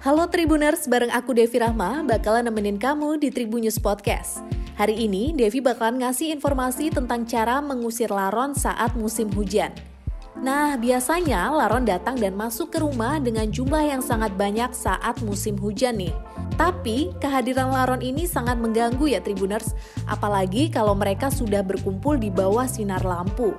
Halo 0.00 0.24
Tribuners, 0.32 0.88
bareng 0.88 1.12
aku 1.12 1.36
Devi 1.36 1.60
Rahma 1.60 2.00
bakalan 2.00 2.48
nemenin 2.48 2.80
kamu 2.80 3.20
di 3.20 3.28
Tribunnews 3.28 3.76
Podcast. 3.76 4.40
Hari 4.80 4.96
ini 4.96 5.36
Devi 5.36 5.60
bakalan 5.60 6.00
ngasih 6.00 6.32
informasi 6.32 6.88
tentang 6.88 7.28
cara 7.28 7.60
mengusir 7.60 8.08
laron 8.08 8.56
saat 8.56 8.96
musim 8.96 9.28
hujan. 9.36 9.76
Nah, 10.40 10.80
biasanya 10.80 11.52
laron 11.52 11.84
datang 11.84 12.16
dan 12.16 12.32
masuk 12.32 12.72
ke 12.72 12.80
rumah 12.80 13.20
dengan 13.20 13.52
jumlah 13.52 13.84
yang 13.84 14.00
sangat 14.00 14.32
banyak 14.40 14.72
saat 14.72 15.20
musim 15.20 15.60
hujan 15.60 16.00
nih. 16.00 16.16
Tapi, 16.56 17.12
kehadiran 17.20 17.68
laron 17.68 18.00
ini 18.00 18.24
sangat 18.24 18.56
mengganggu 18.56 19.04
ya 19.04 19.20
Tribuners, 19.20 19.76
apalagi 20.08 20.72
kalau 20.72 20.96
mereka 20.96 21.28
sudah 21.28 21.60
berkumpul 21.60 22.16
di 22.16 22.32
bawah 22.32 22.64
sinar 22.64 23.04
lampu. 23.04 23.52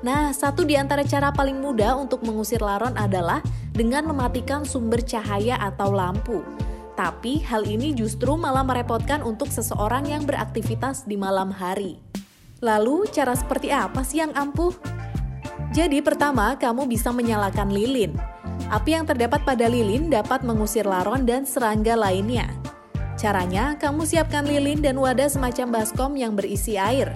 Nah, 0.00 0.30
satu 0.30 0.62
di 0.62 0.78
antara 0.78 1.02
cara 1.04 1.34
paling 1.34 1.58
mudah 1.58 1.98
untuk 1.98 2.22
mengusir 2.22 2.62
laron 2.62 2.94
adalah 2.96 3.44
dengan 3.78 4.10
mematikan 4.10 4.66
sumber 4.66 4.98
cahaya 5.06 5.54
atau 5.62 5.94
lampu. 5.94 6.42
Tapi 6.98 7.38
hal 7.46 7.62
ini 7.62 7.94
justru 7.94 8.34
malah 8.34 8.66
merepotkan 8.66 9.22
untuk 9.22 9.54
seseorang 9.54 10.10
yang 10.10 10.26
beraktivitas 10.26 11.06
di 11.06 11.14
malam 11.14 11.54
hari. 11.54 12.02
Lalu, 12.58 13.06
cara 13.14 13.38
seperti 13.38 13.70
apa 13.70 14.02
sih 14.02 14.18
yang 14.18 14.34
ampuh? 14.34 14.74
Jadi 15.70 16.02
pertama, 16.02 16.58
kamu 16.58 16.90
bisa 16.90 17.14
menyalakan 17.14 17.70
lilin. 17.70 18.18
Api 18.66 18.98
yang 18.98 19.06
terdapat 19.06 19.46
pada 19.46 19.70
lilin 19.70 20.10
dapat 20.10 20.42
mengusir 20.42 20.82
laron 20.82 21.22
dan 21.22 21.46
serangga 21.46 21.94
lainnya. 21.94 22.50
Caranya, 23.14 23.78
kamu 23.78 24.02
siapkan 24.02 24.42
lilin 24.42 24.82
dan 24.82 24.98
wadah 24.98 25.30
semacam 25.30 25.78
baskom 25.78 26.18
yang 26.18 26.34
berisi 26.34 26.74
air. 26.74 27.14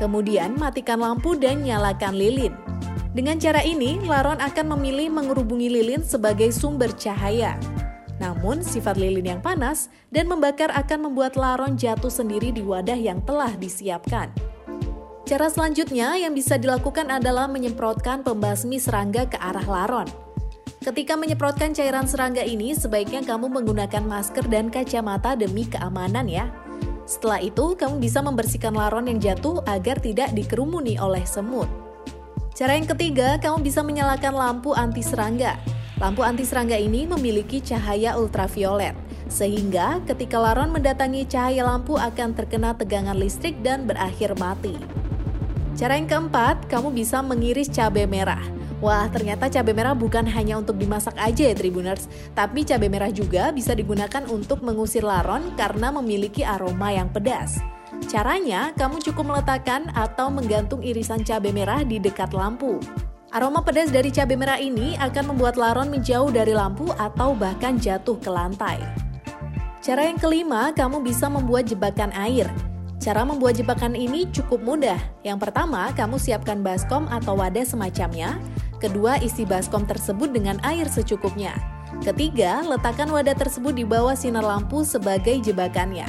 Kemudian 0.00 0.56
matikan 0.56 0.96
lampu 0.96 1.36
dan 1.36 1.60
nyalakan 1.60 2.16
lilin. 2.16 2.69
Dengan 3.10 3.42
cara 3.42 3.66
ini, 3.66 3.98
laron 4.06 4.38
akan 4.38 4.78
memilih 4.78 5.10
mengerubungi 5.10 5.66
lilin 5.66 6.06
sebagai 6.06 6.54
sumber 6.54 6.94
cahaya. 6.94 7.58
Namun, 8.22 8.62
sifat 8.62 8.94
lilin 8.94 9.34
yang 9.34 9.42
panas 9.42 9.90
dan 10.14 10.30
membakar 10.30 10.70
akan 10.70 11.10
membuat 11.10 11.34
laron 11.34 11.74
jatuh 11.74 12.12
sendiri 12.12 12.54
di 12.54 12.62
wadah 12.62 12.94
yang 12.94 13.18
telah 13.26 13.50
disiapkan. 13.58 14.30
Cara 15.26 15.50
selanjutnya 15.50 16.14
yang 16.22 16.38
bisa 16.38 16.54
dilakukan 16.54 17.10
adalah 17.10 17.50
menyemprotkan 17.50 18.22
pembasmi 18.22 18.78
serangga 18.78 19.26
ke 19.26 19.38
arah 19.42 19.66
laron. 19.66 20.06
Ketika 20.78 21.18
menyemprotkan 21.18 21.74
cairan 21.74 22.06
serangga 22.06 22.46
ini, 22.46 22.78
sebaiknya 22.78 23.26
kamu 23.26 23.50
menggunakan 23.50 24.06
masker 24.06 24.46
dan 24.46 24.70
kacamata 24.70 25.34
demi 25.34 25.66
keamanan 25.66 26.30
ya. 26.30 26.46
Setelah 27.10 27.42
itu, 27.42 27.74
kamu 27.74 27.98
bisa 27.98 28.22
membersihkan 28.22 28.70
laron 28.70 29.10
yang 29.10 29.18
jatuh 29.18 29.66
agar 29.66 29.98
tidak 29.98 30.30
dikerumuni 30.30 30.94
oleh 30.94 31.26
semut. 31.26 31.79
Cara 32.50 32.74
yang 32.74 32.86
ketiga, 32.90 33.38
kamu 33.38 33.62
bisa 33.62 33.80
menyalakan 33.80 34.34
lampu 34.34 34.74
anti 34.74 35.06
serangga. 35.06 35.54
Lampu 36.02 36.26
anti 36.26 36.42
serangga 36.42 36.74
ini 36.74 37.06
memiliki 37.06 37.62
cahaya 37.62 38.18
ultraviolet, 38.18 38.96
sehingga 39.30 40.02
ketika 40.08 40.40
laron 40.40 40.74
mendatangi 40.74 41.28
cahaya 41.30 41.62
lampu 41.62 41.94
akan 41.94 42.34
terkena 42.34 42.74
tegangan 42.74 43.14
listrik 43.14 43.54
dan 43.62 43.86
berakhir 43.86 44.34
mati. 44.40 44.74
Cara 45.78 45.94
yang 45.94 46.10
keempat, 46.10 46.66
kamu 46.66 46.90
bisa 46.90 47.22
mengiris 47.22 47.70
cabai 47.70 48.04
merah. 48.04 48.42
Wah, 48.80 49.06
ternyata 49.12 49.52
cabai 49.52 49.76
merah 49.76 49.94
bukan 49.94 50.24
hanya 50.24 50.56
untuk 50.56 50.80
dimasak 50.80 51.12
aja 51.20 51.52
ya 51.52 51.54
Tribuners, 51.54 52.08
tapi 52.32 52.64
cabai 52.64 52.88
merah 52.88 53.12
juga 53.12 53.52
bisa 53.52 53.76
digunakan 53.76 54.24
untuk 54.26 54.64
mengusir 54.64 55.04
laron 55.04 55.52
karena 55.54 55.92
memiliki 55.92 56.42
aroma 56.42 56.90
yang 56.90 57.12
pedas. 57.12 57.60
Caranya, 58.06 58.70
kamu 58.78 59.02
cukup 59.02 59.34
meletakkan 59.34 59.90
atau 59.94 60.30
menggantung 60.30 60.78
irisan 60.80 61.26
cabai 61.26 61.50
merah 61.50 61.82
di 61.82 61.98
dekat 61.98 62.30
lampu. 62.30 62.78
Aroma 63.30 63.62
pedas 63.62 63.90
dari 63.90 64.10
cabai 64.14 64.38
merah 64.38 64.58
ini 64.58 64.98
akan 64.98 65.34
membuat 65.34 65.58
laron 65.58 65.90
menjauh 65.90 66.30
dari 66.30 66.54
lampu 66.54 66.90
atau 66.98 67.34
bahkan 67.34 67.78
jatuh 67.78 68.18
ke 68.18 68.30
lantai. 68.30 68.78
Cara 69.82 70.06
yang 70.06 70.18
kelima, 70.18 70.70
kamu 70.70 71.02
bisa 71.02 71.26
membuat 71.26 71.66
jebakan 71.66 72.14
air. 72.14 72.46
Cara 73.00 73.24
membuat 73.24 73.56
jebakan 73.56 73.96
ini 73.96 74.28
cukup 74.28 74.60
mudah. 74.60 75.00
Yang 75.24 75.48
pertama, 75.48 75.88
kamu 75.96 76.20
siapkan 76.20 76.60
baskom 76.60 77.08
atau 77.08 77.32
wadah 77.32 77.64
semacamnya, 77.64 78.36
Kedua, 78.80 79.20
isi 79.20 79.44
baskom 79.44 79.84
tersebut 79.84 80.32
dengan 80.32 80.56
air 80.64 80.88
secukupnya. 80.88 81.52
Ketiga, 82.00 82.64
letakkan 82.64 83.12
wadah 83.12 83.36
tersebut 83.36 83.76
di 83.76 83.84
bawah 83.84 84.16
sinar 84.16 84.40
lampu 84.40 84.80
sebagai 84.88 85.36
jebakannya. 85.44 86.08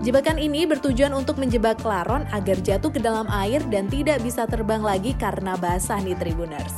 Jebakan 0.00 0.40
ini 0.40 0.64
bertujuan 0.64 1.12
untuk 1.12 1.36
menjebak 1.36 1.84
laron 1.84 2.24
agar 2.32 2.56
jatuh 2.64 2.88
ke 2.88 2.96
dalam 2.96 3.28
air 3.28 3.60
dan 3.68 3.92
tidak 3.92 4.24
bisa 4.24 4.48
terbang 4.48 4.80
lagi 4.80 5.12
karena 5.20 5.52
basah 5.60 6.00
nih 6.00 6.16
Tribuners. 6.16 6.72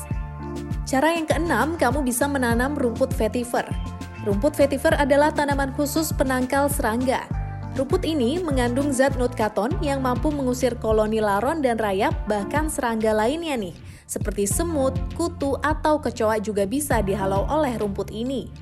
Cara 0.82 1.14
yang 1.14 1.30
keenam, 1.30 1.78
kamu 1.78 2.02
bisa 2.02 2.26
menanam 2.26 2.74
rumput 2.74 3.14
vetiver. 3.14 3.64
Rumput 4.26 4.58
vetiver 4.58 4.98
adalah 4.98 5.30
tanaman 5.30 5.70
khusus 5.78 6.10
penangkal 6.10 6.66
serangga. 6.66 7.24
Rumput 7.78 8.02
ini 8.02 8.42
mengandung 8.42 8.90
zat 8.90 9.14
nutkaton 9.14 9.78
yang 9.78 10.02
mampu 10.02 10.34
mengusir 10.34 10.74
koloni 10.78 11.22
laron 11.22 11.62
dan 11.62 11.78
rayap 11.78 12.14
bahkan 12.26 12.66
serangga 12.66 13.14
lainnya 13.14 13.54
nih 13.58 13.74
seperti 14.04 14.44
semut, 14.44 14.92
kutu, 15.16 15.56
atau 15.64 15.98
kecoa 15.98 16.38
juga 16.40 16.68
bisa 16.68 17.00
dihalau 17.00 17.48
oleh 17.48 17.74
rumput 17.80 18.12
ini. 18.12 18.52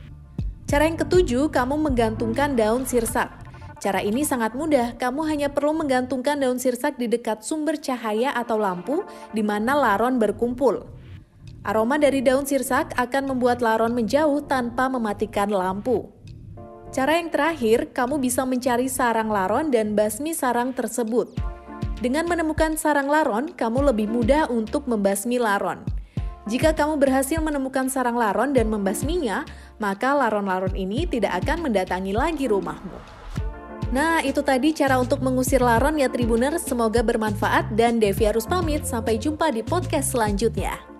Cara 0.70 0.88
yang 0.88 0.96
ketujuh, 0.96 1.50
kamu 1.52 1.76
menggantungkan 1.76 2.54
daun 2.56 2.86
sirsak. 2.86 3.41
Cara 3.82 3.98
ini 3.98 4.22
sangat 4.22 4.54
mudah, 4.54 4.94
kamu 4.94 5.26
hanya 5.26 5.50
perlu 5.50 5.75
menggantungkan 5.75 6.38
daun 6.38 6.62
sirsak 6.62 7.03
di 7.03 7.10
dekat 7.10 7.43
sumber 7.43 7.75
cahaya 7.82 8.31
atau 8.31 8.54
lampu 8.54 9.03
di 9.34 9.43
mana 9.43 9.75
laron 9.75 10.22
berkumpul. 10.22 10.87
Aroma 11.66 11.98
dari 11.98 12.22
daun 12.22 12.47
sirsak 12.47 12.94
akan 12.94 13.34
membuat 13.34 13.59
laron 13.59 13.91
menjauh 13.91 14.47
tanpa 14.47 14.87
mematikan 14.87 15.50
lampu. 15.50 16.15
Cara 16.94 17.19
yang 17.19 17.34
terakhir, 17.34 17.91
kamu 17.91 18.22
bisa 18.22 18.47
mencari 18.47 18.87
sarang 18.87 19.26
laron 19.26 19.75
dan 19.75 19.99
basmi 19.99 20.31
sarang 20.31 20.70
tersebut. 20.70 21.34
Dengan 21.99 22.31
menemukan 22.31 22.78
sarang 22.78 23.10
laron, 23.10 23.50
kamu 23.50 23.91
lebih 23.91 24.06
mudah 24.06 24.47
untuk 24.47 24.87
membasmi 24.87 25.43
laron. 25.43 25.82
Jika 26.47 26.78
kamu 26.78 27.03
berhasil 27.03 27.43
menemukan 27.43 27.91
sarang 27.91 28.14
laron 28.14 28.54
dan 28.54 28.70
membasminya, 28.70 29.43
maka 29.82 30.14
laron-laron 30.14 30.78
ini 30.78 31.03
tidak 31.10 31.43
akan 31.43 31.66
mendatangi 31.66 32.14
lagi 32.14 32.47
rumahmu. 32.47 33.21
Nah, 33.92 34.25
itu 34.25 34.41
tadi 34.41 34.72
cara 34.72 34.97
untuk 34.97 35.20
mengusir 35.20 35.60
laron 35.60 36.00
ya 36.00 36.08
Tribuner. 36.08 36.56
Semoga 36.56 37.04
bermanfaat 37.04 37.76
dan 37.76 38.00
Devi 38.00 38.25
harus 38.25 38.48
pamit. 38.48 38.88
Sampai 38.88 39.20
jumpa 39.20 39.53
di 39.53 39.60
podcast 39.60 40.16
selanjutnya. 40.16 40.91